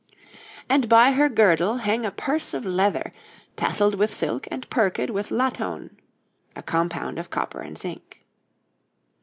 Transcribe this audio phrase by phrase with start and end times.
[0.67, 3.11] And by hir girdel heeng a purs of lether
[3.55, 5.91] Tasseld with silk and perked with latoun
[6.55, 8.25] (a compound of copper and zinc).